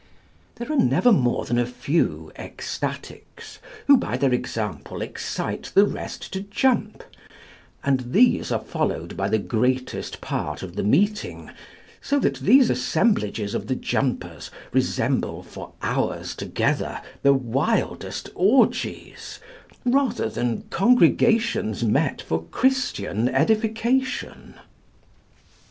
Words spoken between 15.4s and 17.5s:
for hours together the